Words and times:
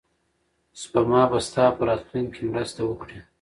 سپما 0.81 1.21
به 1.31 1.39
ستا 1.47 1.65
په 1.75 1.81
راتلونکي 1.89 2.31
کې 2.35 2.51
مرسته 2.53 2.81
وکړي. 2.85 3.19